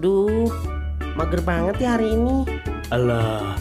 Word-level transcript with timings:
Duh, 0.00 0.48
mager 1.12 1.44
banget 1.44 1.76
ya 1.84 2.00
hari 2.00 2.16
ini. 2.16 2.48
Alah, 2.88 3.52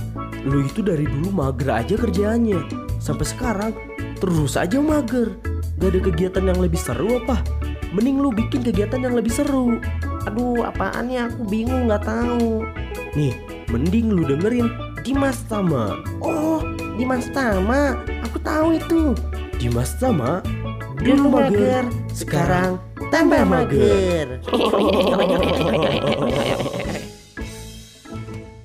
lu 0.48 0.64
itu 0.64 0.80
dari 0.80 1.04
dulu 1.04 1.36
mager 1.36 1.84
aja 1.84 2.00
kerjaannya. 2.00 2.64
Sampai 3.04 3.28
sekarang 3.28 3.76
terus 4.24 4.56
aja 4.56 4.80
mager. 4.80 5.36
Gak 5.80 5.96
ada 5.96 6.00
kegiatan 6.00 6.44
yang 6.48 6.60
lebih 6.64 6.80
seru 6.80 7.20
apa? 7.20 7.44
Mending 7.92 8.24
lu 8.24 8.32
bikin 8.32 8.64
kegiatan 8.64 9.04
yang 9.04 9.20
lebih 9.20 9.36
seru. 9.36 9.84
Aduh, 10.32 10.64
apaan 10.64 11.12
ya? 11.12 11.28
Aku 11.28 11.44
bingung 11.44 11.92
nggak 11.92 12.08
tahu. 12.08 12.64
Nih, 13.20 13.36
mending 13.68 14.16
lu 14.16 14.24
dengerin 14.24 14.72
Dimas 15.04 15.44
Tama. 15.52 16.00
Oh, 16.24 16.64
Dimas 16.96 17.28
Tama. 17.36 18.00
Aku 18.32 18.40
tahu 18.40 18.80
itu. 18.80 19.12
Dimas 19.60 19.92
Tama 20.00 20.40
Dulu 21.00 21.32
mager, 21.32 21.88
sekarang 22.12 22.76
tambah 23.10 23.42
mager. 23.42 24.38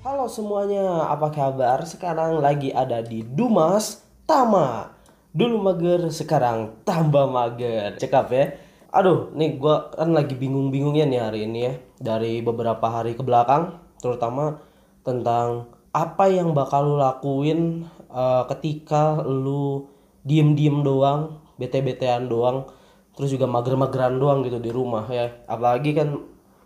Halo 0.04 0.28
semuanya, 0.28 1.08
apa 1.08 1.32
kabar? 1.32 1.80
Sekarang 1.88 2.44
lagi 2.44 2.68
ada 2.68 3.00
di 3.00 3.24
Dumas 3.24 4.04
Tama. 4.28 4.92
Dulu 5.32 5.64
mager, 5.64 6.12
sekarang 6.12 6.76
tambah 6.84 7.24
mager. 7.24 7.96
Cekap 7.96 8.28
ya. 8.30 8.52
Aduh, 8.92 9.32
nih 9.34 9.56
gua 9.58 9.90
kan 9.90 10.12
lagi 10.12 10.36
bingung-bingungnya 10.36 11.08
nih 11.08 11.20
hari 11.24 11.40
ini 11.48 11.58
ya. 11.64 11.72
Dari 11.98 12.44
beberapa 12.44 12.84
hari 12.84 13.16
ke 13.16 13.24
belakang, 13.24 13.80
terutama 13.98 14.60
tentang 15.02 15.72
apa 15.90 16.28
yang 16.28 16.52
bakal 16.52 16.94
lu 16.94 16.96
lakuin 17.00 17.88
eh, 18.12 18.42
ketika 18.52 19.24
lu 19.24 19.88
diem-diem 20.22 20.84
doang, 20.84 21.40
bete-betean 21.56 22.28
doang, 22.28 22.68
terus 23.14 23.30
juga 23.30 23.46
mager-mageran 23.46 24.18
doang 24.18 24.42
gitu 24.42 24.58
di 24.58 24.70
rumah 24.74 25.06
ya. 25.10 25.30
Apalagi 25.46 25.94
kan 25.94 26.18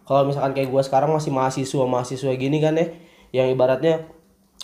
kalau 0.08 0.24
misalkan 0.24 0.56
kayak 0.56 0.68
gua 0.72 0.80
sekarang 0.80 1.12
masih 1.12 1.32
mahasiswa 1.32 1.84
mahasiswa 1.84 2.32
gini 2.34 2.58
kan 2.64 2.74
ya 2.80 2.88
yang 3.28 3.52
ibaratnya 3.52 4.08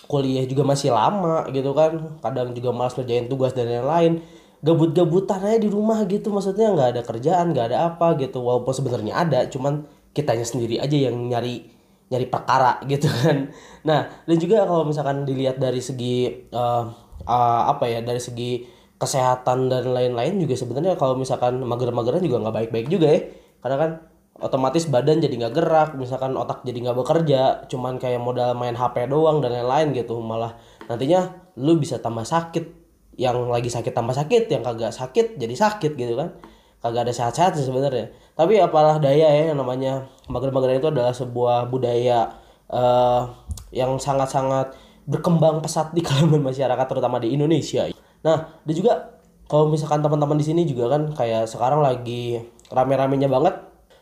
kuliah 0.08 0.44
juga 0.48 0.64
masih 0.64 0.92
lama 0.92 1.48
gitu 1.52 1.76
kan. 1.76 2.20
Kadang 2.24 2.56
juga 2.56 2.72
malas 2.72 2.96
ngerjain 2.96 3.28
tugas 3.28 3.52
dan 3.52 3.68
lain-lain. 3.68 4.24
Gabut-gabutan 4.64 5.44
aja 5.44 5.60
di 5.60 5.68
rumah 5.68 6.00
gitu 6.08 6.32
maksudnya 6.32 6.72
nggak 6.72 6.88
ada 6.96 7.02
kerjaan 7.04 7.52
nggak 7.52 7.66
ada 7.72 7.78
apa 7.92 8.16
gitu. 8.16 8.40
Walaupun 8.40 8.72
sebenarnya 8.72 9.12
ada 9.12 9.40
cuman 9.52 9.84
kitanya 10.16 10.46
sendiri 10.48 10.80
aja 10.80 10.96
yang 10.96 11.16
nyari 11.28 11.68
nyari 12.08 12.26
perkara 12.32 12.80
gitu 12.90 13.08
kan. 13.12 13.52
Nah 13.84 14.08
dan 14.24 14.36
juga 14.40 14.64
kalau 14.64 14.88
misalkan 14.88 15.28
dilihat 15.28 15.60
dari 15.60 15.84
segi 15.84 16.48
eh, 16.48 16.84
eh, 17.28 17.62
apa 17.68 17.84
ya 17.84 18.00
dari 18.00 18.20
segi 18.20 18.73
kesehatan 18.98 19.68
dan 19.68 19.90
lain-lain 19.90 20.38
juga 20.38 20.54
sebenarnya 20.54 20.94
kalau 20.94 21.18
misalkan 21.18 21.60
mager-mageran 21.62 22.22
juga 22.22 22.46
nggak 22.46 22.54
baik-baik 22.54 22.86
juga 22.88 23.08
ya. 23.10 23.20
Karena 23.60 23.76
kan 23.80 23.90
otomatis 24.38 24.86
badan 24.90 25.22
jadi 25.22 25.34
nggak 25.46 25.54
gerak 25.54 25.90
misalkan 25.94 26.34
otak 26.34 26.66
jadi 26.66 26.90
nggak 26.90 26.98
bekerja 26.98 27.42
cuman 27.70 28.02
kayak 28.02 28.18
modal 28.18 28.50
main 28.58 28.74
HP 28.74 29.06
doang 29.10 29.42
dan 29.42 29.54
lain-lain 29.54 29.94
gitu. 29.94 30.18
Malah 30.22 30.58
nantinya 30.86 31.52
lu 31.58 31.78
bisa 31.78 31.98
tambah 31.98 32.24
sakit. 32.26 32.86
Yang 33.14 33.46
lagi 33.46 33.70
sakit 33.70 33.94
tambah 33.94 34.10
sakit 34.10 34.50
yang 34.50 34.66
kagak 34.66 34.90
sakit 34.90 35.38
jadi 35.38 35.54
sakit 35.54 35.94
gitu 35.94 36.14
kan. 36.18 36.34
Kagak 36.82 37.08
ada 37.08 37.14
sehat-sehat 37.14 37.54
sih 37.56 37.66
sebenarnya. 37.66 38.10
Tapi 38.34 38.58
apalah 38.58 38.98
daya 38.98 39.30
ya 39.30 39.54
yang 39.54 39.58
namanya 39.58 40.10
mager-mageran 40.26 40.82
itu 40.82 40.90
adalah 40.90 41.14
sebuah 41.14 41.70
budaya 41.70 42.34
eh, 42.68 43.22
yang 43.70 43.96
sangat-sangat 43.98 44.74
berkembang 45.04 45.60
pesat 45.60 45.92
di 45.94 46.02
kalangan 46.06 46.42
masyarakat 46.42 46.86
terutama 46.90 47.22
di 47.22 47.32
Indonesia 47.36 47.93
nah 48.24 48.48
dan 48.64 48.74
juga 48.74 49.14
kalau 49.44 49.68
misalkan 49.68 50.00
teman-teman 50.00 50.40
di 50.40 50.46
sini 50.46 50.62
juga 50.64 50.88
kan 50.96 51.12
kayak 51.12 51.44
sekarang 51.44 51.84
lagi 51.84 52.40
rame-ramenya 52.72 53.28
banget 53.28 53.54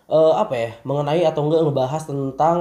eh, 0.08 0.34
apa 0.38 0.54
ya 0.54 0.70
mengenai 0.86 1.26
atau 1.26 1.48
enggak 1.48 1.62
ngebahas 1.66 2.02
tentang 2.06 2.58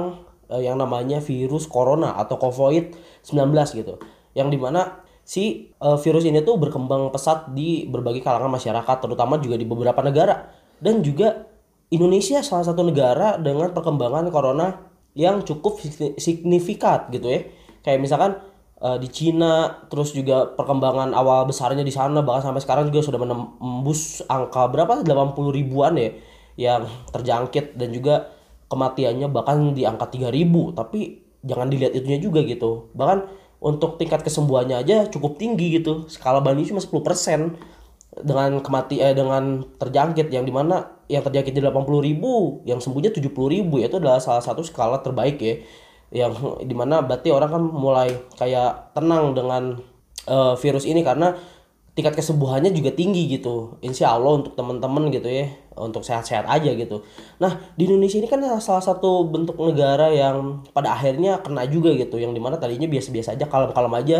eh, 0.50 0.62
yang 0.66 0.76
namanya 0.76 1.22
virus 1.22 1.70
corona 1.70 2.18
atau 2.18 2.36
COVID-19 2.40 3.32
gitu. 3.78 3.94
Yang 4.34 4.48
di 4.50 4.58
mana 4.58 4.80
si 5.22 5.44
eh, 5.70 5.98
virus 6.02 6.26
ini 6.26 6.42
tuh 6.42 6.58
berkembang 6.58 7.14
pesat 7.14 7.54
di 7.54 7.86
berbagai 7.86 8.24
kalangan 8.24 8.50
masyarakat 8.50 8.96
terutama 8.98 9.38
juga 9.38 9.54
di 9.54 9.66
beberapa 9.68 10.00
negara 10.02 10.50
dan 10.82 11.00
juga 11.00 11.46
Indonesia 11.92 12.40
salah 12.40 12.64
satu 12.64 12.82
negara 12.82 13.36
dengan 13.36 13.70
perkembangan 13.70 14.32
corona 14.32 14.90
yang 15.12 15.44
cukup 15.44 15.76
signi- 15.78 16.16
signifikan 16.16 17.12
gitu 17.12 17.28
ya. 17.28 17.40
Kayak 17.84 18.00
misalkan 18.00 18.32
eh, 18.82 18.98
di 18.98 19.08
Cina 19.08 19.86
terus 19.86 20.10
juga 20.12 20.50
perkembangan 20.58 21.14
awal 21.14 21.46
besarnya 21.46 21.86
di 21.86 21.94
sana 21.94 22.20
bahkan 22.20 22.50
sampai 22.50 22.62
sekarang 22.62 22.84
juga 22.90 23.06
sudah 23.06 23.20
menembus 23.22 24.26
angka 24.26 24.66
berapa? 24.68 25.06
80 25.06 25.38
ribuan 25.54 25.94
ya 25.96 26.10
yang 26.58 26.84
terjangkit 27.14 27.80
dan 27.80 27.94
juga 27.94 28.28
kematiannya 28.68 29.28
bahkan 29.32 29.72
di 29.72 29.86
angka 29.88 30.12
3000 30.12 30.76
tapi 30.76 31.22
jangan 31.46 31.68
dilihat 31.70 31.92
itunya 31.96 32.18
juga 32.18 32.42
gitu. 32.42 32.92
Bahkan 32.92 33.18
untuk 33.62 33.96
tingkat 33.96 34.26
kesembuhannya 34.26 34.82
aja 34.82 35.06
cukup 35.06 35.38
tinggi 35.38 35.78
gitu. 35.78 36.10
Skala 36.10 36.42
banding 36.42 36.66
cuma 36.74 36.82
10% 36.82 37.54
dengan 38.26 38.58
kemati 38.60 38.98
eh, 38.98 39.14
dengan 39.14 39.62
terjangkit. 39.78 40.28
Yang 40.34 40.44
di 40.50 40.52
mana 40.52 40.76
yang 41.06 41.22
terjangkit 41.22 41.52
di 41.54 41.62
80 41.62 42.08
ribu 42.08 42.64
yang 42.64 42.80
sembuhnya 42.80 43.12
70 43.12 43.30
ribu 43.30 43.78
itu 43.78 43.96
adalah 44.00 44.18
salah 44.18 44.40
satu 44.40 44.64
skala 44.64 45.04
terbaik 45.04 45.36
ya 45.38 45.60
yang 46.12 46.36
di 46.60 46.76
mana 46.76 47.00
berarti 47.00 47.32
orang 47.32 47.50
kan 47.50 47.62
mulai 47.64 48.12
kayak 48.36 48.92
tenang 48.92 49.32
dengan 49.32 49.80
eh, 50.28 50.54
virus 50.60 50.84
ini 50.84 51.00
karena 51.00 51.34
tingkat 51.92 52.16
kesembuhannya 52.16 52.72
juga 52.72 52.92
tinggi 52.92 53.28
gitu. 53.28 53.76
Insya 53.84 54.16
Allah 54.16 54.40
untuk 54.40 54.56
teman-teman 54.56 55.12
gitu 55.12 55.28
ya 55.28 55.52
untuk 55.76 56.04
sehat-sehat 56.04 56.48
aja 56.48 56.72
gitu. 56.72 57.04
Nah 57.40 57.60
di 57.76 57.88
Indonesia 57.88 58.16
ini 58.20 58.28
kan 58.28 58.40
salah 58.60 58.84
satu 58.84 59.28
bentuk 59.28 59.56
negara 59.60 60.08
yang 60.12 60.64
pada 60.72 60.92
akhirnya 60.96 61.40
kena 61.44 61.68
juga 61.68 61.92
gitu 61.96 62.16
yang 62.20 62.32
di 62.32 62.40
mana 62.40 62.56
tadinya 62.56 62.88
biasa-biasa 62.88 63.36
aja 63.36 63.44
kalem-kalem 63.48 63.92
aja 63.96 64.18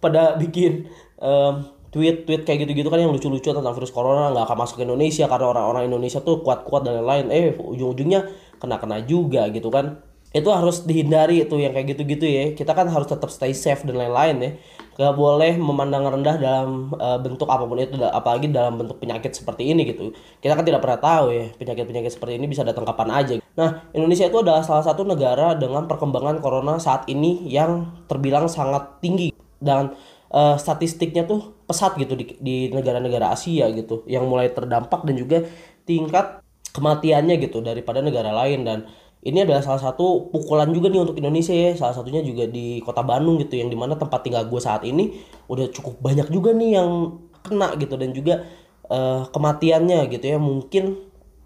pada 0.00 0.32
bikin 0.40 0.88
em, 1.20 1.54
tweet-tweet 1.92 2.42
kayak 2.44 2.66
gitu-gitu 2.66 2.88
kan 2.92 3.00
yang 3.00 3.12
lucu-lucu 3.14 3.54
tentang 3.54 3.72
virus 3.72 3.94
corona 3.94 4.34
nggak 4.34 4.44
akan 4.50 4.56
masuk 4.60 4.76
ke 4.80 4.84
Indonesia 4.84 5.24
karena 5.30 5.46
orang-orang 5.48 5.88
Indonesia 5.88 6.20
tuh 6.20 6.44
kuat-kuat 6.44 6.84
dan 6.84 7.00
lain-lain. 7.00 7.26
Eh 7.32 7.44
ujung-ujungnya 7.56 8.28
kena-kena 8.60 9.00
juga 9.04 9.48
gitu 9.48 9.72
kan 9.72 10.00
itu 10.34 10.50
harus 10.50 10.82
dihindari 10.82 11.46
itu 11.46 11.54
yang 11.54 11.70
kayak 11.70 11.94
gitu-gitu 11.94 12.26
ya. 12.26 12.44
Kita 12.58 12.74
kan 12.74 12.90
harus 12.90 13.06
tetap 13.06 13.30
stay 13.30 13.54
safe 13.54 13.86
dan 13.86 13.94
lain-lain 13.94 14.36
ya. 14.42 14.50
Gak 14.94 15.14
boleh 15.14 15.54
memandang 15.54 16.10
rendah 16.10 16.36
dalam 16.42 16.90
eh, 16.98 17.18
bentuk 17.22 17.46
apa 17.46 17.62
pun 17.62 17.78
itu 17.78 17.94
apalagi 18.02 18.50
dalam 18.50 18.74
bentuk 18.74 18.98
penyakit 18.98 19.30
seperti 19.30 19.70
ini 19.70 19.86
gitu. 19.86 20.10
Kita 20.42 20.58
kan 20.58 20.66
tidak 20.66 20.82
pernah 20.82 20.98
tahu 20.98 21.24
ya 21.30 21.46
penyakit-penyakit 21.54 22.18
seperti 22.18 22.34
ini 22.42 22.50
bisa 22.50 22.66
datang 22.66 22.82
kapan 22.82 23.14
aja. 23.14 23.34
Nah 23.54 23.86
Indonesia 23.94 24.26
itu 24.26 24.42
adalah 24.42 24.66
salah 24.66 24.82
satu 24.82 25.06
negara 25.06 25.54
dengan 25.54 25.86
perkembangan 25.86 26.42
corona 26.42 26.82
saat 26.82 27.06
ini 27.06 27.46
yang 27.46 28.02
terbilang 28.10 28.50
sangat 28.50 28.98
tinggi. 28.98 29.30
Dan 29.62 29.94
eh, 30.34 30.56
statistiknya 30.58 31.30
tuh 31.30 31.62
pesat 31.70 31.94
gitu 31.94 32.18
di 32.18 32.74
negara-negara 32.74 33.30
Asia 33.30 33.70
gitu 33.70 34.02
yang 34.10 34.26
mulai 34.26 34.50
terdampak 34.50 35.06
dan 35.06 35.14
juga 35.14 35.46
tingkat 35.86 36.42
kematiannya 36.74 37.38
gitu 37.38 37.62
daripada 37.62 38.02
negara 38.02 38.34
lain. 38.34 38.66
Dan 38.66 38.78
ini 39.24 39.40
adalah 39.40 39.64
salah 39.64 39.80
satu 39.80 40.28
pukulan 40.28 40.68
juga 40.68 40.92
nih 40.92 41.00
untuk 41.00 41.16
Indonesia 41.16 41.56
ya. 41.56 41.72
Salah 41.72 41.96
satunya 41.96 42.20
juga 42.20 42.44
di 42.44 42.84
kota 42.84 43.00
Bandung 43.00 43.40
gitu 43.40 43.56
yang 43.56 43.72
di 43.72 43.76
mana 43.76 43.96
tempat 43.96 44.20
tinggal 44.20 44.44
gue 44.44 44.60
saat 44.60 44.84
ini 44.84 45.16
udah 45.48 45.72
cukup 45.72 45.96
banyak 46.04 46.28
juga 46.28 46.52
nih 46.52 46.76
yang 46.76 47.16
kena 47.40 47.72
gitu. 47.80 47.96
Dan 47.96 48.12
juga 48.12 48.44
eh, 48.92 49.22
kematiannya 49.24 50.12
gitu 50.12 50.24
ya. 50.28 50.36
Mungkin 50.36 50.84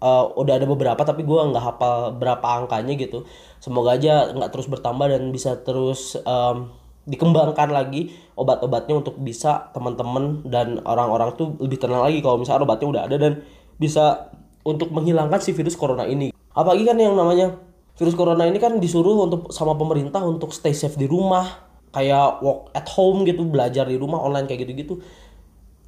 eh, 0.03 0.25
udah 0.35 0.53
ada 0.59 0.67
beberapa 0.67 0.99
tapi 1.07 1.23
gue 1.23 1.39
nggak 1.39 1.63
hafal 1.63 2.19
berapa 2.19 2.47
angkanya 2.67 2.99
gitu. 2.99 3.23
Semoga 3.63 3.95
aja 3.95 4.35
nggak 4.35 4.51
terus 4.51 4.67
bertambah 4.67 5.07
dan 5.07 5.31
bisa 5.31 5.55
terus 5.63 6.19
em, 6.19 6.67
dikembangkan 7.07 7.71
lagi 7.71 8.11
obat-obatnya 8.35 8.99
untuk 8.99 9.15
bisa 9.23 9.71
teman-teman 9.71 10.43
dan 10.47 10.83
orang-orang 10.83 11.31
tuh 11.39 11.55
lebih 11.63 11.79
tenang 11.79 12.03
lagi 12.03 12.19
kalau 12.19 12.39
misalnya 12.39 12.67
obatnya 12.67 12.87
udah 12.91 13.03
ada 13.07 13.15
dan 13.15 13.33
bisa 13.79 14.31
untuk 14.67 14.91
menghilangkan 14.91 15.39
si 15.39 15.55
virus 15.55 15.79
corona 15.79 16.03
ini. 16.03 16.35
Apalagi 16.51 16.83
kan 16.83 16.99
yang 16.99 17.15
namanya 17.15 17.68
virus 17.99 18.15
corona 18.15 18.47
ini 18.47 18.63
kan 18.63 18.79
disuruh 18.79 19.27
untuk 19.27 19.51
sama 19.51 19.75
pemerintah 19.75 20.23
untuk 20.23 20.55
stay 20.55 20.71
safe 20.71 20.95
di 20.95 21.03
rumah, 21.03 21.67
kayak 21.91 22.39
work 22.39 22.71
at 22.71 22.87
home 22.87 23.27
gitu, 23.27 23.43
belajar 23.43 23.83
di 23.83 23.99
rumah 23.99 24.23
online 24.23 24.47
kayak 24.47 24.63
gitu-gitu. 24.63 25.03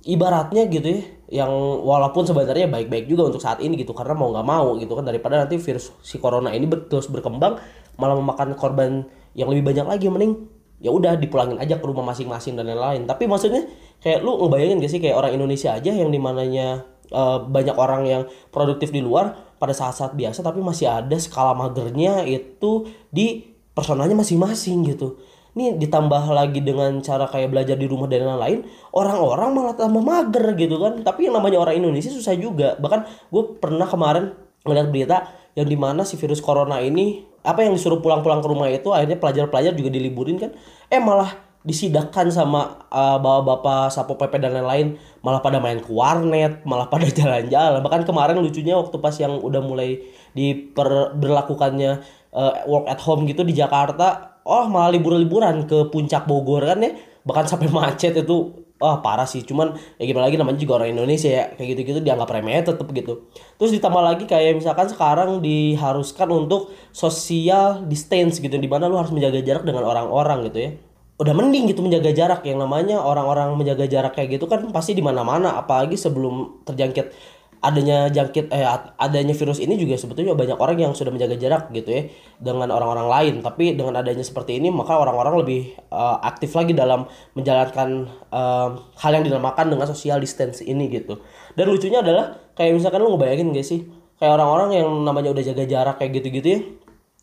Ibaratnya 0.02 0.68
gitu 0.68 0.98
ya, 0.98 1.02
yang 1.32 1.52
walaupun 1.88 2.28
sebenarnya 2.28 2.68
baik-baik 2.68 3.08
juga 3.08 3.32
untuk 3.32 3.40
saat 3.40 3.64
ini 3.64 3.80
gitu 3.80 3.96
karena 3.96 4.18
mau 4.18 4.34
nggak 4.34 4.44
mau 4.44 4.76
gitu 4.76 4.98
kan 4.98 5.08
daripada 5.08 5.40
nanti 5.40 5.56
virus 5.62 5.96
si 6.04 6.20
corona 6.20 6.52
ini 6.52 6.68
terus 6.90 7.08
berkembang 7.08 7.56
malah 7.96 8.18
memakan 8.18 8.58
korban 8.58 9.06
yang 9.38 9.48
lebih 9.48 9.72
banyak 9.72 9.86
lagi 9.88 10.10
mending 10.10 10.50
ya 10.82 10.90
udah 10.90 11.16
dipulangin 11.16 11.62
aja 11.62 11.78
ke 11.78 11.86
rumah 11.86 12.02
masing-masing 12.02 12.58
dan 12.58 12.66
lain-lain 12.68 13.06
tapi 13.06 13.30
maksudnya 13.30 13.64
kayak 14.02 14.26
lu 14.26 14.42
ngebayangin 14.42 14.82
gak 14.82 14.92
sih 14.92 15.00
kayak 15.00 15.16
orang 15.16 15.38
Indonesia 15.38 15.78
aja 15.78 15.94
yang 15.94 16.10
di 16.10 16.18
mananya 16.18 16.84
eh, 17.14 17.38
banyak 17.46 17.78
orang 17.78 18.02
yang 18.10 18.22
produktif 18.50 18.90
di 18.90 19.00
luar 19.00 19.51
pada 19.62 19.78
saat-saat 19.78 20.18
biasa 20.18 20.42
tapi 20.42 20.58
masih 20.58 20.90
ada 20.90 21.14
skala 21.22 21.54
magernya 21.54 22.26
itu 22.26 22.90
di 23.14 23.54
personalnya 23.78 24.18
masing-masing 24.18 24.90
gitu. 24.90 25.22
Ini 25.52 25.78
ditambah 25.78 26.32
lagi 26.32 26.64
dengan 26.64 27.04
cara 27.04 27.28
kayak 27.28 27.52
belajar 27.52 27.76
di 27.76 27.86
rumah 27.86 28.08
dan 28.08 28.24
lain-lain 28.24 28.66
orang-orang 28.96 29.50
malah 29.54 29.76
tambah 29.78 30.02
mager 30.02 30.58
gitu 30.58 30.82
kan. 30.82 31.06
Tapi 31.06 31.30
yang 31.30 31.38
namanya 31.38 31.62
orang 31.62 31.78
Indonesia 31.78 32.10
susah 32.10 32.34
juga. 32.40 32.80
Bahkan 32.82 33.30
gue 33.30 33.44
pernah 33.62 33.86
kemarin 33.86 34.34
ngeliat 34.66 34.88
berita 34.90 35.18
yang 35.54 35.68
di 35.68 35.78
mana 35.78 36.08
si 36.08 36.16
virus 36.16 36.40
corona 36.40 36.80
ini 36.80 37.28
apa 37.44 37.68
yang 37.68 37.76
disuruh 37.76 38.00
pulang-pulang 38.00 38.40
ke 38.40 38.48
rumah 38.48 38.72
itu 38.72 38.90
akhirnya 38.96 39.20
pelajar-pelajar 39.20 39.76
juga 39.78 39.92
diliburin 39.92 40.40
kan. 40.40 40.56
Eh 40.88 41.04
malah 41.04 41.51
disidakan 41.62 42.34
sama 42.34 42.90
uh, 42.90 43.22
bapak-bapak 43.22 43.94
sapo 43.94 44.18
pp 44.18 44.42
dan 44.42 44.58
lain-lain 44.58 44.98
malah 45.22 45.46
pada 45.46 45.62
main 45.62 45.78
ke 45.78 45.94
warnet 45.94 46.66
malah 46.66 46.90
pada 46.90 47.06
jalan-jalan. 47.20 47.80
Bahkan 47.86 48.02
kemarin 48.10 48.42
lucunya 48.42 48.74
waktu 48.74 48.98
pas 48.98 49.14
yang 49.22 49.38
udah 49.38 49.62
mulai 49.62 50.02
diberlakukannya 50.34 51.92
uh, 52.34 52.54
work 52.66 52.90
at 52.90 52.98
home 53.06 53.30
gitu 53.30 53.46
di 53.46 53.54
Jakarta 53.54 54.42
oh 54.42 54.66
malah 54.66 54.90
libur-liburan 54.98 55.70
ke 55.70 55.94
puncak 55.94 56.26
Bogor 56.26 56.66
kan 56.66 56.82
ya. 56.82 56.98
Bahkan 57.22 57.46
sampai 57.46 57.70
macet 57.78 58.18
itu 58.18 58.66
wah 58.82 58.98
parah 59.06 59.30
sih. 59.30 59.46
Cuman 59.46 59.78
ya 60.02 60.10
gimana 60.10 60.34
lagi 60.34 60.42
namanya 60.42 60.58
juga 60.58 60.82
orang 60.82 60.98
Indonesia 60.98 61.30
ya. 61.30 61.46
Kayak 61.54 61.78
gitu-gitu 61.78 62.00
dianggap 62.02 62.34
remeh 62.34 62.66
tetep 62.66 62.90
gitu. 62.90 63.30
Terus 63.62 63.70
ditambah 63.78 64.02
lagi 64.02 64.26
kayak 64.26 64.58
misalkan 64.58 64.90
sekarang 64.90 65.46
diharuskan 65.46 66.26
untuk 66.34 66.74
social 66.90 67.86
distance 67.86 68.42
gitu 68.42 68.58
di 68.58 68.66
mana 68.66 68.90
lu 68.90 68.98
harus 68.98 69.14
menjaga 69.14 69.46
jarak 69.46 69.62
dengan 69.62 69.86
orang-orang 69.86 70.50
gitu 70.50 70.60
ya 70.66 70.74
udah 71.22 71.34
mending 71.38 71.70
gitu 71.70 71.86
menjaga 71.86 72.10
jarak. 72.10 72.42
Yang 72.42 72.66
namanya 72.66 72.98
orang-orang 72.98 73.54
menjaga 73.54 73.86
jarak 73.86 74.18
kayak 74.18 74.42
gitu 74.42 74.50
kan 74.50 74.66
pasti 74.74 74.98
di 74.98 75.06
mana-mana. 75.06 75.54
Apalagi 75.62 75.94
sebelum 75.94 76.66
terjangkit 76.66 77.14
adanya 77.62 78.10
jangkit 78.10 78.50
eh 78.50 78.66
adanya 78.98 79.38
virus 79.38 79.62
ini 79.62 79.78
juga 79.78 79.94
sebetulnya 79.94 80.34
banyak 80.34 80.58
orang 80.58 80.82
yang 80.82 80.94
sudah 80.98 81.14
menjaga 81.14 81.38
jarak 81.38 81.70
gitu 81.70 81.94
ya 81.94 82.02
dengan 82.42 82.74
orang-orang 82.74 83.06
lain. 83.06 83.36
Tapi 83.46 83.78
dengan 83.78 84.02
adanya 84.02 84.26
seperti 84.26 84.58
ini 84.58 84.74
maka 84.74 84.98
orang-orang 84.98 85.46
lebih 85.46 85.78
uh, 85.94 86.18
aktif 86.26 86.58
lagi 86.58 86.74
dalam 86.74 87.06
menjalankan 87.38 88.10
uh, 88.34 88.82
hal 88.98 89.12
yang 89.14 89.22
dinamakan 89.22 89.70
dengan 89.70 89.86
social 89.86 90.18
distance 90.18 90.66
ini 90.66 90.90
gitu. 90.90 91.22
Dan 91.54 91.70
lucunya 91.70 92.02
adalah 92.02 92.34
kayak 92.58 92.82
misalkan 92.82 93.06
lu 93.06 93.14
ngebayangin 93.14 93.54
gak 93.54 93.68
sih? 93.70 93.86
Kayak 94.18 94.42
orang-orang 94.42 94.82
yang 94.82 94.90
namanya 95.06 95.30
udah 95.34 95.44
jaga 95.46 95.64
jarak 95.70 95.96
kayak 96.02 96.18
gitu-gitu 96.18 96.50
ya 96.50 96.62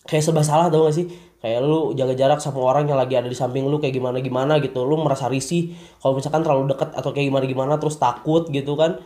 kayak 0.07 0.23
serba 0.23 0.43
salah 0.47 0.69
tau 0.71 0.87
gak 0.87 0.95
sih? 0.95 1.07
Kayak 1.39 1.63
lu 1.63 1.95
jaga 1.95 2.19
jarak 2.19 2.43
sama 2.43 2.59
orang 2.59 2.91
yang 2.91 2.99
lagi 2.99 3.15
ada 3.15 3.31
di 3.31 3.39
samping 3.39 3.63
lu 3.71 3.79
kayak 3.79 3.95
gimana 3.95 4.19
gimana 4.19 4.59
gitu. 4.59 4.83
Lu 4.83 4.99
merasa 4.99 5.31
risih. 5.31 5.71
Kalau 6.03 6.19
misalkan 6.19 6.43
terlalu 6.43 6.75
dekat 6.75 6.91
atau 6.99 7.15
kayak 7.15 7.31
gimana 7.31 7.45
gimana 7.47 7.73
terus 7.79 7.95
takut 7.95 8.51
gitu 8.51 8.75
kan. 8.75 8.99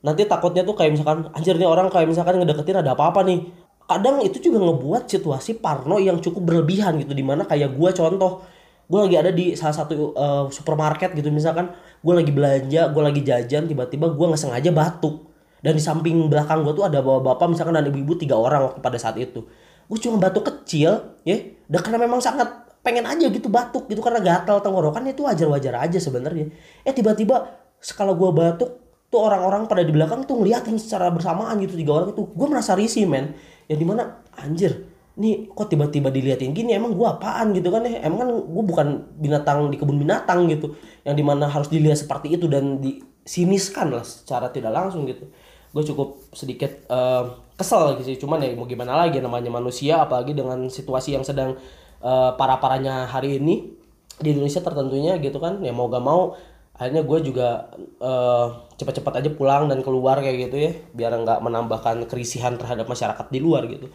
Nanti 0.00 0.24
takutnya 0.24 0.64
tuh 0.64 0.72
kayak 0.76 0.96
misalkan 0.96 1.28
anjir 1.36 1.56
nih 1.60 1.68
orang 1.68 1.92
kayak 1.92 2.08
misalkan 2.08 2.40
ngedeketin 2.40 2.80
ada 2.80 2.96
apa-apa 2.96 3.20
nih. 3.28 3.52
Kadang 3.84 4.24
itu 4.24 4.40
juga 4.40 4.64
ngebuat 4.64 5.12
situasi 5.12 5.60
parno 5.60 6.00
yang 6.00 6.24
cukup 6.24 6.40
berlebihan 6.40 6.96
gitu. 7.04 7.12
Di 7.12 7.24
mana 7.24 7.44
kayak 7.44 7.76
gue 7.76 7.90
contoh 7.92 8.40
gue 8.84 9.00
lagi 9.00 9.16
ada 9.20 9.30
di 9.32 9.52
salah 9.52 9.76
satu 9.76 10.16
uh, 10.16 10.44
supermarket 10.48 11.12
gitu. 11.12 11.28
Misalkan 11.28 11.68
gue 12.00 12.14
lagi 12.16 12.32
belanja 12.32 12.88
gue 12.88 13.02
lagi 13.04 13.20
jajan 13.20 13.68
tiba-tiba 13.68 14.08
gue 14.08 14.24
nggak 14.32 14.40
sengaja 14.40 14.72
batuk. 14.72 15.28
Dan 15.60 15.76
di 15.76 15.84
samping 15.84 16.32
belakang 16.32 16.64
gue 16.64 16.72
tuh 16.72 16.88
ada 16.88 17.04
bapak-bapak 17.04 17.56
misalkan 17.56 17.76
ada 17.76 17.88
ibu-ibu 17.92 18.16
tiga 18.16 18.40
orang 18.40 18.72
waktu 18.72 18.80
pada 18.80 18.96
saat 18.96 19.20
itu 19.20 19.44
gue 19.88 19.98
cuma 20.00 20.16
batuk 20.20 20.48
kecil 20.48 21.20
ya. 21.24 21.36
Dan 21.64 21.80
karena 21.80 22.04
memang 22.04 22.20
sangat 22.20 22.64
pengen 22.84 23.08
aja 23.08 23.32
gitu 23.32 23.48
batuk 23.48 23.88
gitu 23.88 24.04
karena 24.04 24.20
gatal 24.20 24.60
tenggorokan 24.60 25.08
itu 25.08 25.24
wajar-wajar 25.24 25.72
aja 25.80 25.96
sebenarnya. 25.96 26.52
Eh 26.84 26.92
tiba-tiba 26.92 27.56
sekala 27.80 28.12
gue 28.12 28.28
batuk 28.28 28.70
tuh 29.08 29.20
orang-orang 29.24 29.64
pada 29.64 29.80
di 29.80 29.92
belakang 29.94 30.28
tuh 30.28 30.36
ngeliatin 30.42 30.76
secara 30.76 31.08
bersamaan 31.08 31.56
gitu 31.64 31.80
tiga 31.80 31.96
orang 31.96 32.12
itu. 32.12 32.28
Gue 32.36 32.46
merasa 32.50 32.76
risih 32.76 33.08
men. 33.08 33.32
Yang 33.64 33.78
di 33.80 33.86
mana 33.88 34.02
anjir 34.36 34.84
nih 35.14 35.46
kok 35.54 35.72
tiba-tiba 35.72 36.12
diliatin 36.12 36.52
gini? 36.52 36.76
Emang 36.76 36.92
gue 36.92 37.06
apaan 37.08 37.56
gitu 37.56 37.72
kan 37.72 37.88
ya? 37.88 38.04
Emang 38.04 38.18
kan 38.20 38.28
gue 38.34 38.64
bukan 38.68 38.88
binatang 39.16 39.72
di 39.72 39.76
kebun 39.80 39.96
binatang 39.96 40.50
gitu 40.52 40.76
yang 41.08 41.16
di 41.16 41.24
mana 41.24 41.48
harus 41.48 41.72
dilihat 41.72 41.96
seperti 41.96 42.36
itu 42.36 42.50
dan 42.50 42.82
disiniskan 42.82 43.96
lah 43.96 44.04
secara 44.04 44.52
tidak 44.52 44.74
langsung 44.74 45.08
gitu. 45.08 45.24
Gue 45.72 45.82
cukup 45.88 46.20
sedikit 46.36 46.84
uh, 46.92 47.43
kesel 47.54 47.98
gitu 47.98 48.02
sih. 48.14 48.16
Cuman 48.18 48.42
ya 48.42 48.52
mau 48.54 48.66
gimana 48.66 48.98
lagi 48.98 49.22
namanya 49.22 49.50
manusia 49.50 50.02
apalagi 50.02 50.34
dengan 50.34 50.66
situasi 50.66 51.14
yang 51.14 51.24
sedang 51.26 51.54
uh, 52.02 52.34
parah-parahnya 52.34 53.10
hari 53.10 53.38
ini 53.38 53.70
di 54.18 54.28
Indonesia 54.34 54.62
tertentunya 54.62 55.18
gitu 55.22 55.38
kan. 55.38 55.62
Ya 55.62 55.70
mau 55.70 55.86
gak 55.90 56.04
mau 56.04 56.34
akhirnya 56.74 57.06
gue 57.06 57.18
juga 57.22 57.70
uh, 58.02 58.66
cepat-cepat 58.74 59.22
aja 59.22 59.30
pulang 59.30 59.70
dan 59.70 59.80
keluar 59.86 60.18
kayak 60.18 60.50
gitu 60.50 60.56
ya. 60.58 60.72
Biar 60.94 61.14
nggak 61.14 61.38
menambahkan 61.42 62.10
kerisihan 62.10 62.58
terhadap 62.58 62.90
masyarakat 62.90 63.26
di 63.30 63.38
luar 63.38 63.66
gitu. 63.70 63.90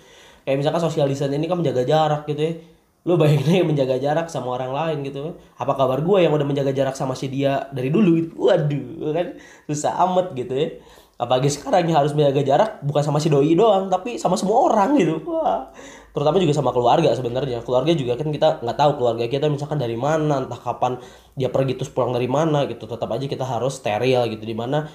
Kayak 0.48 0.58
misalkan 0.66 0.82
social 0.82 1.08
ini 1.12 1.46
kan 1.46 1.60
menjaga 1.60 1.84
jarak 1.84 2.24
gitu 2.32 2.42
ya. 2.42 2.54
Lu 3.08 3.16
bayangin 3.16 3.48
aja 3.48 3.64
menjaga 3.64 3.96
jarak 3.96 4.28
sama 4.28 4.60
orang 4.60 4.72
lain 4.76 4.98
gitu. 5.08 5.36
Apa 5.56 5.76
kabar 5.76 6.04
gue 6.04 6.20
yang 6.24 6.36
udah 6.36 6.48
menjaga 6.48 6.72
jarak 6.72 6.96
sama 6.96 7.16
si 7.16 7.32
dia 7.32 7.68
dari 7.76 7.92
dulu 7.92 8.10
gitu? 8.16 8.34
Waduh 8.48 9.12
kan? 9.12 9.28
Susah 9.68 10.00
amat 10.08 10.36
gitu 10.36 10.56
ya 10.56 10.70
apalagi 11.20 11.52
sekarang 11.52 11.84
yang 11.92 12.00
harus 12.00 12.16
menjaga 12.16 12.42
jarak 12.48 12.72
bukan 12.80 13.04
sama 13.04 13.20
si 13.20 13.28
doi 13.28 13.52
doang 13.52 13.92
tapi 13.92 14.16
sama 14.16 14.40
semua 14.40 14.72
orang 14.72 14.96
gitu. 14.96 15.20
Wah. 15.28 15.68
Terutama 16.16 16.40
juga 16.40 16.56
sama 16.56 16.72
keluarga 16.72 17.12
sebenarnya. 17.12 17.60
Keluarga 17.62 17.92
juga 17.92 18.16
kan 18.16 18.32
kita 18.32 18.64
nggak 18.64 18.78
tahu 18.80 18.92
keluarga 18.98 19.28
kita 19.28 19.52
misalkan 19.52 19.78
dari 19.78 20.00
mana 20.00 20.48
entah 20.48 20.58
kapan 20.58 20.98
dia 21.36 21.52
pergi 21.52 21.76
terus 21.76 21.92
pulang 21.92 22.16
dari 22.16 22.32
mana 22.32 22.64
gitu. 22.72 22.88
Tetap 22.88 23.12
aja 23.12 23.28
kita 23.28 23.44
harus 23.44 23.78
steril 23.78 24.32
gitu 24.32 24.48
di 24.48 24.56
mana 24.56 24.88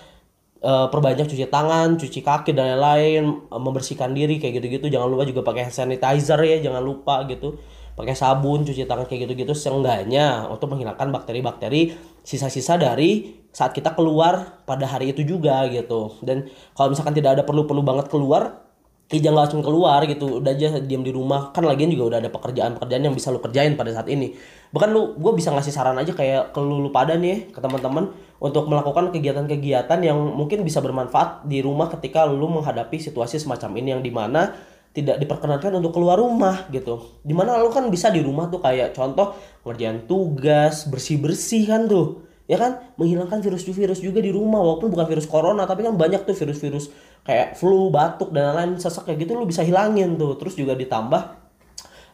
e, 0.64 0.72
perbanyak 0.88 1.28
cuci 1.28 1.44
tangan 1.52 2.00
cuci 2.00 2.20
kaki 2.24 2.56
dan 2.56 2.80
lain-lain 2.80 3.44
membersihkan 3.52 4.16
diri 4.16 4.40
kayak 4.40 4.64
gitu-gitu. 4.64 4.88
Jangan 4.88 5.06
lupa 5.12 5.28
juga 5.28 5.44
pakai 5.44 5.68
sanitizer 5.68 6.40
ya 6.40 6.56
jangan 6.64 6.80
lupa 6.80 7.28
gitu 7.28 7.60
pakai 7.94 8.14
sabun 8.19 8.67
cuci 8.67 8.87
tangan 8.87 9.06
kayak 9.06 9.31
gitu-gitu 9.31 9.55
seenggaknya 9.55 10.50
untuk 10.50 10.75
menghilangkan 10.75 11.14
bakteri-bakteri 11.14 11.94
sisa-sisa 12.26 12.75
dari 12.75 13.43
saat 13.55 13.70
kita 13.70 13.94
keluar 13.94 14.67
pada 14.67 14.82
hari 14.85 15.14
itu 15.14 15.23
juga 15.23 15.62
gitu. 15.70 16.19
Dan 16.26 16.50
kalau 16.75 16.91
misalkan 16.91 17.14
tidak 17.14 17.38
ada 17.38 17.43
perlu-perlu 17.46 17.82
banget 17.87 18.11
keluar 18.11 18.67
ya 19.12 19.20
jangan 19.20 19.46
langsung 19.46 19.62
keluar 19.62 20.00
gitu 20.08 20.43
udah 20.43 20.52
aja 20.58 20.82
diam 20.82 21.06
di 21.06 21.14
rumah. 21.14 21.55
Kan 21.55 21.62
lagian 21.62 21.93
juga 21.94 22.14
udah 22.14 22.19
ada 22.19 22.31
pekerjaan-pekerjaan 22.35 23.02
yang 23.06 23.14
bisa 23.14 23.31
lu 23.31 23.38
kerjain 23.38 23.79
pada 23.79 23.94
saat 23.94 24.11
ini. 24.11 24.35
Bahkan 24.75 24.91
lu 24.91 25.14
gue 25.14 25.32
bisa 25.38 25.55
ngasih 25.55 25.70
saran 25.70 25.94
aja 25.94 26.11
kayak 26.11 26.50
ke 26.50 26.58
lu, 26.58 26.82
lu 26.82 26.91
pada 26.91 27.14
nih 27.14 27.55
ke 27.55 27.62
teman-teman 27.62 28.11
untuk 28.43 28.67
melakukan 28.67 29.14
kegiatan-kegiatan 29.14 30.02
yang 30.02 30.19
mungkin 30.19 30.67
bisa 30.67 30.82
bermanfaat 30.82 31.46
di 31.46 31.62
rumah 31.62 31.87
ketika 31.94 32.26
lu 32.26 32.50
menghadapi 32.50 32.99
situasi 32.99 33.38
semacam 33.38 33.70
ini 33.79 33.88
yang 33.94 34.02
di 34.02 34.11
mana 34.11 34.73
tidak 34.94 35.19
diperkenankan 35.19 35.75
untuk 35.75 35.99
keluar 35.99 36.23
rumah 36.23 36.70
gitu. 36.70 37.19
Di 37.26 37.35
mana 37.35 37.58
lu 37.58 37.75
kan 37.75 37.91
bisa 37.91 38.14
di 38.14 38.23
rumah 38.23 38.46
tuh 38.46 38.62
kayak 38.62 38.94
contoh 38.94 39.35
ngerjain 39.67 40.06
tugas 40.06 40.87
bersih 40.87 41.19
bersih 41.19 41.67
kan 41.67 41.91
tuh 41.91 42.23
ya 42.46 42.55
kan? 42.55 42.94
Menghilangkan 42.94 43.43
virus-virus 43.43 43.99
juga 43.99 44.23
di 44.23 44.31
rumah 44.31 44.62
walaupun 44.62 44.94
bukan 44.94 45.06
virus 45.11 45.26
corona 45.26 45.67
tapi 45.67 45.82
kan 45.82 45.99
banyak 45.99 46.23
tuh 46.23 46.38
virus-virus 46.38 46.94
kayak 47.26 47.58
flu 47.58 47.91
batuk 47.91 48.31
dan 48.31 48.55
lain-lain 48.55 48.79
sesak 48.79 49.11
kayak 49.11 49.26
gitu 49.26 49.35
lu 49.35 49.50
bisa 49.50 49.67
hilangin 49.67 50.14
tuh. 50.14 50.38
Terus 50.38 50.55
juga 50.55 50.79
ditambah 50.79 51.43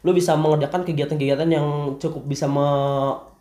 lu 0.00 0.16
bisa 0.16 0.32
mengerjakan 0.32 0.88
kegiatan-kegiatan 0.88 1.48
yang 1.52 2.00
cukup 2.00 2.24
bisa 2.24 2.48
me 2.48 2.64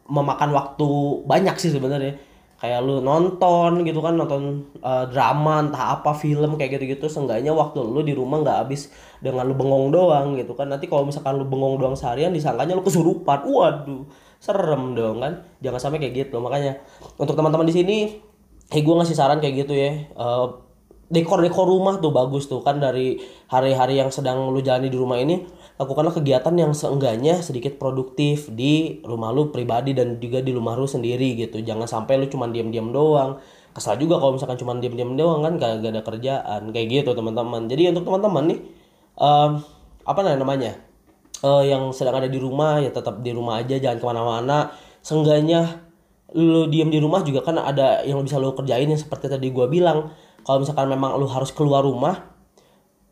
memakan 0.09 0.51
waktu 0.51 0.89
banyak 1.23 1.55
sih 1.61 1.69
sebenarnya 1.69 2.17
kayak 2.59 2.83
lu 2.83 2.99
nonton 2.99 3.87
gitu 3.87 4.03
kan 4.03 4.19
nonton 4.19 4.67
uh, 4.83 5.07
drama 5.07 5.63
entah 5.63 5.95
apa 5.95 6.11
film 6.11 6.59
kayak 6.59 6.75
gitu-gitu 6.75 7.07
seenggaknya 7.07 7.55
waktu 7.55 7.79
lu 7.79 8.03
di 8.03 8.11
rumah 8.11 8.43
nggak 8.43 8.57
habis 8.67 8.91
dengan 9.23 9.47
lu 9.47 9.55
bengong 9.55 9.95
doang 9.95 10.35
gitu 10.35 10.51
kan. 10.59 10.67
Nanti 10.67 10.91
kalau 10.91 11.07
misalkan 11.07 11.39
lu 11.39 11.47
bengong 11.47 11.79
doang 11.79 11.95
seharian 11.95 12.35
disangkanya 12.35 12.75
lu 12.75 12.83
kesurupan. 12.83 13.47
Waduh 13.47 14.03
serem 14.43 14.91
dong 14.91 15.23
kan. 15.23 15.47
Jangan 15.63 15.79
sampai 15.79 16.03
kayak 16.03 16.27
gitu. 16.27 16.43
Makanya 16.43 16.83
untuk 17.15 17.39
teman-teman 17.39 17.63
di 17.63 17.75
sini 17.75 17.97
hey 18.69 18.83
gue 18.83 18.95
ngasih 18.95 19.15
saran 19.15 19.39
kayak 19.39 19.63
gitu 19.63 19.73
ya. 19.73 20.11
Uh, 20.19 20.59
dekor 21.09 21.41
dekor 21.41 21.65
rumah 21.65 21.97
tuh 21.97 22.13
bagus 22.13 22.45
tuh 22.45 22.61
kan 22.61 22.77
dari 22.77 23.17
hari-hari 23.49 23.97
yang 23.97 24.13
sedang 24.13 24.51
lu 24.53 24.61
jalani 24.61 24.93
di 24.93 24.97
rumah 24.99 25.17
ini 25.17 25.41
lakukanlah 25.79 26.11
kegiatan 26.11 26.51
yang 26.59 26.75
seenggaknya 26.75 27.39
sedikit 27.39 27.79
produktif 27.79 28.51
di 28.51 28.99
rumah 29.07 29.31
lu 29.31 29.47
pribadi 29.47 29.95
dan 29.95 30.19
juga 30.19 30.43
di 30.43 30.51
rumah 30.51 30.75
lu 30.75 30.83
sendiri 30.83 31.39
gitu. 31.39 31.63
Jangan 31.63 31.87
sampai 31.87 32.19
lu 32.19 32.27
cuma 32.27 32.51
diam-diam 32.51 32.91
doang. 32.91 33.39
Kesal 33.71 33.95
juga 33.95 34.19
kalau 34.19 34.35
misalkan 34.35 34.59
cuma 34.59 34.75
diam-diam 34.75 35.15
doang 35.15 35.39
kan 35.39 35.55
gak, 35.55 35.79
gak 35.79 35.91
ada 35.95 36.03
kerjaan. 36.03 36.61
Kayak 36.75 36.87
gitu 36.91 37.09
teman-teman. 37.15 37.71
Jadi 37.71 37.95
untuk 37.95 38.11
teman-teman 38.11 38.43
nih 38.51 38.59
um, 39.15 39.51
apa 40.03 40.19
namanya 40.35 40.75
uh, 41.47 41.63
yang 41.63 41.95
sedang 41.95 42.19
ada 42.19 42.27
di 42.27 42.39
rumah 42.43 42.83
ya 42.83 42.91
tetap 42.91 43.23
di 43.23 43.31
rumah 43.31 43.63
aja 43.63 43.79
jangan 43.79 43.97
ke 44.03 44.05
mana-mana. 44.05 44.75
Seenggaknya 44.99 45.79
lu 46.35 46.67
diam 46.67 46.91
di 46.91 46.99
rumah 46.99 47.23
juga 47.23 47.41
kan 47.41 47.55
ada 47.55 48.03
yang 48.03 48.19
bisa 48.21 48.35
lu 48.35 48.51
kerjain 48.51 48.85
yang 48.85 48.99
seperti 48.99 49.31
tadi 49.31 49.47
gua 49.47 49.71
bilang. 49.71 50.11
Kalau 50.43 50.59
misalkan 50.59 50.91
memang 50.91 51.15
lu 51.15 51.27
harus 51.31 51.55
keluar 51.55 51.87
rumah 51.87 52.28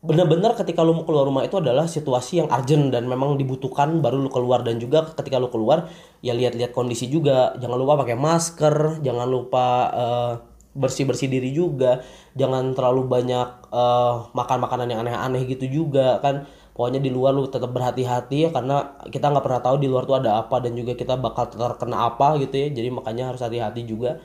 benar-benar 0.08 0.56
ketika 0.56 0.80
lu 0.80 0.96
mau 0.96 1.04
keluar 1.04 1.28
rumah 1.28 1.44
itu 1.44 1.60
adalah 1.60 1.84
situasi 1.84 2.40
yang 2.40 2.48
urgent 2.48 2.88
dan 2.88 3.04
memang 3.04 3.36
dibutuhkan 3.36 4.00
baru 4.00 4.24
lu 4.24 4.32
keluar. 4.32 4.64
Dan 4.64 4.80
juga 4.80 5.04
ketika 5.12 5.36
lu 5.36 5.52
keluar 5.52 5.92
ya 6.24 6.32
lihat-lihat 6.32 6.72
kondisi 6.72 7.12
juga. 7.12 7.52
Jangan 7.60 7.76
lupa 7.76 8.00
pakai 8.08 8.16
masker 8.16 9.04
jangan 9.04 9.28
lupa 9.28 9.66
uh, 9.92 10.32
bersih-bersih 10.72 11.28
diri 11.28 11.52
juga. 11.52 12.00
Jangan 12.32 12.72
terlalu 12.72 13.04
banyak 13.04 13.68
uh, 13.68 14.32
makan 14.32 14.58
makanan 14.64 14.88
yang 14.88 15.04
aneh-aneh 15.04 15.44
gitu 15.44 15.68
juga 15.68 16.24
kan. 16.24 16.48
Pokoknya 16.72 17.04
di 17.04 17.12
luar 17.12 17.36
lu 17.36 17.44
tetap 17.50 17.68
berhati-hati 17.74 18.48
ya 18.48 18.50
karena 18.54 18.96
kita 19.12 19.28
nggak 19.28 19.44
pernah 19.44 19.60
tahu 19.60 19.76
di 19.76 19.92
luar 19.92 20.08
tuh 20.08 20.24
ada 20.24 20.40
apa 20.40 20.62
dan 20.64 20.72
juga 20.72 20.96
kita 20.96 21.20
bakal 21.20 21.52
terkena 21.52 22.08
apa 22.08 22.40
gitu 22.40 22.56
ya. 22.56 22.72
Jadi 22.72 22.88
makanya 22.88 23.36
harus 23.36 23.44
hati-hati 23.44 23.84
juga. 23.84 24.16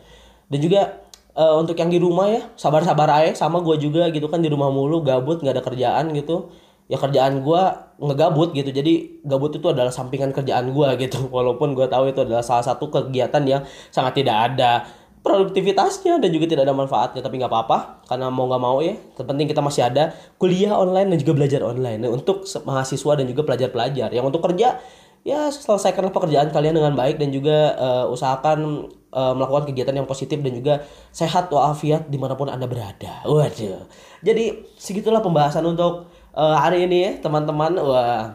Dan 0.48 0.64
juga 0.64 1.04
uh, 1.38 1.56
untuk 1.60 1.78
yang 1.78 1.90
di 1.90 2.00
rumah 2.02 2.30
ya 2.30 2.42
sabar-sabar 2.58 3.10
aja 3.10 3.46
sama 3.46 3.62
gue 3.62 3.76
juga 3.82 4.10
gitu 4.14 4.30
kan 4.30 4.42
di 4.42 4.50
rumah 4.50 4.70
mulu 4.70 5.02
gabut 5.02 5.42
nggak 5.42 5.60
ada 5.60 5.64
kerjaan 5.66 6.14
gitu. 6.14 6.54
Ya 6.92 7.00
kerjaan 7.00 7.48
gua 7.48 7.96
ngegabut 7.96 8.52
gitu 8.52 8.68
jadi 8.68 9.24
gabut 9.24 9.56
itu 9.56 9.64
adalah 9.72 9.90
sampingan 9.90 10.36
kerjaan 10.36 10.76
gua 10.76 11.00
gitu. 11.00 11.26
Walaupun 11.36 11.74
gua 11.74 11.88
tahu 11.88 12.12
itu 12.12 12.22
adalah 12.22 12.44
salah 12.44 12.62
satu 12.62 12.92
kegiatan 12.92 13.40
yang 13.48 13.64
sangat 13.88 14.20
tidak 14.20 14.52
ada 14.52 14.84
produktivitasnya 15.24 16.20
dan 16.20 16.30
juga 16.36 16.52
tidak 16.52 16.68
ada 16.68 16.76
manfaatnya 16.76 17.24
tapi 17.24 17.40
nggak 17.40 17.48
apa-apa. 17.48 18.04
Karena 18.04 18.28
mau 18.28 18.52
nggak 18.52 18.62
mau 18.62 18.84
ya 18.84 19.00
terpenting 19.16 19.48
kita 19.48 19.64
masih 19.64 19.88
ada 19.88 20.12
kuliah 20.36 20.76
online 20.76 21.16
dan 21.16 21.18
juga 21.24 21.34
belajar 21.40 21.64
online. 21.64 22.04
Nah, 22.04 22.12
untuk 22.12 22.44
mahasiswa 22.68 23.12
dan 23.16 23.26
juga 23.32 23.42
pelajar-pelajar. 23.48 24.12
Yang 24.12 24.26
untuk 24.36 24.44
kerja 24.44 24.84
ya 25.24 25.40
selesaikanlah 25.48 26.12
pekerjaan 26.12 26.52
kalian 26.52 26.76
dengan 26.76 26.94
baik 27.00 27.16
dan 27.16 27.32
juga 27.32 27.80
eh, 27.80 28.06
usahakan 28.12 28.92
eh, 29.14 29.34
melakukan 29.38 29.70
kegiatan 29.70 29.94
yang 29.94 30.10
positif 30.10 30.42
dan 30.42 30.52
juga 30.58 30.74
sehat 31.14 31.54
walafiat 31.54 32.10
di 32.10 32.18
mana 32.18 32.34
pun 32.34 32.50
anda 32.50 32.66
berada. 32.66 33.22
Waduh. 33.24 33.86
Jadi 34.26 34.74
segitulah 34.76 35.22
pembahasan 35.22 35.64
untuk 35.70 36.10
eh, 36.34 36.58
hari 36.58 36.90
ini 36.90 36.98
ya 37.06 37.12
teman-teman. 37.22 37.78
Wah. 37.78 38.34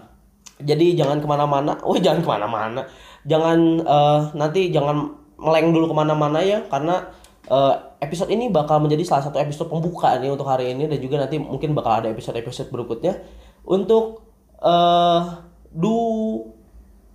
Jadi 0.63 0.95
jangan 0.95 1.19
ke 1.19 1.27
mana-mana. 1.27 1.79
Wah 1.89 1.99
jangan 1.99 2.23
ke 2.23 2.29
mana-mana. 2.31 2.81
Jangan 3.27 3.59
eh, 3.83 4.21
nanti 4.39 4.71
jangan 4.71 5.11
meleng 5.39 5.71
dulu 5.75 5.91
ke 5.91 5.95
mana-mana 5.95 6.43
ya 6.43 6.63
karena 6.67 7.15
episode 8.05 8.29
ini 8.29 8.53
bakal 8.53 8.77
menjadi 8.77 9.09
salah 9.09 9.25
satu 9.25 9.41
episode 9.41 9.73
pembuka 9.73 10.21
nih 10.21 10.29
untuk 10.29 10.45
hari 10.45 10.77
ini 10.77 10.85
dan 10.85 11.01
juga 11.01 11.17
nanti 11.25 11.41
mungkin 11.41 11.73
bakal 11.73 12.05
ada 12.05 12.13
episode-episode 12.13 12.69
berikutnya. 12.69 13.25
Untuk 13.65 14.21
eh 14.61 15.23
du 15.73 15.97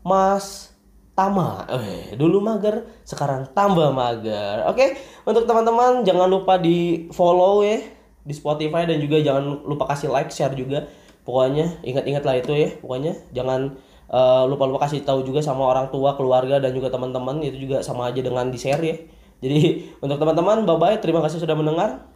mas 0.02 0.73
Tama, 1.14 1.70
eh, 1.70 2.18
dulu 2.18 2.42
mager, 2.42 2.90
sekarang 3.06 3.54
tambah 3.54 3.94
mager. 3.94 4.66
Oke, 4.66 4.98
untuk 5.30 5.46
teman-teman 5.46 6.02
jangan 6.02 6.26
lupa 6.26 6.58
di 6.58 7.06
follow 7.14 7.62
ya 7.62 7.78
di 8.26 8.34
Spotify 8.34 8.90
dan 8.90 8.98
juga 8.98 9.22
jangan 9.22 9.62
lupa 9.62 9.94
kasih 9.94 10.10
like, 10.10 10.34
share 10.34 10.58
juga. 10.58 10.90
Pokoknya 11.22 11.78
ingat-ingat 11.86 12.24
lah 12.26 12.36
itu 12.42 12.58
ya. 12.58 12.70
Pokoknya 12.82 13.14
jangan 13.30 13.78
eh, 14.10 14.44
lupa-lupa 14.50 14.90
kasih 14.90 15.06
tahu 15.06 15.22
juga 15.22 15.46
sama 15.46 15.70
orang 15.70 15.94
tua, 15.94 16.18
keluarga 16.18 16.58
dan 16.58 16.74
juga 16.74 16.90
teman-teman 16.90 17.46
itu 17.46 17.62
juga 17.70 17.86
sama 17.86 18.10
aja 18.10 18.18
dengan 18.26 18.50
di 18.50 18.58
share 18.58 18.82
ya. 18.82 18.98
Jadi 19.46 19.94
untuk 20.02 20.18
teman-teman, 20.18 20.66
bye 20.66 20.82
bye. 20.82 20.98
Terima 20.98 21.22
kasih 21.22 21.38
sudah 21.38 21.54
mendengar. 21.54 22.10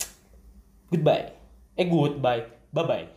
Goodbye. 0.90 1.38
Eh 1.78 1.86
goodbye. 1.86 2.50
Bye 2.74 2.86
bye. 2.90 3.17